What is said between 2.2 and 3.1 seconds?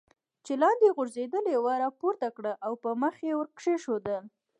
کړل او پر